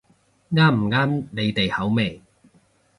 [0.51, 2.23] 啱唔啱你哋口味